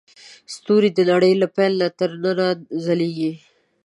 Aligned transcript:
ستوري 0.53 0.89
د 0.93 0.99
نړۍ 1.11 1.33
له 1.41 1.47
پیل 1.55 1.73
نه 1.81 1.87
تر 1.99 2.09
ننه 2.23 2.47
ځلېږي. 2.85 3.31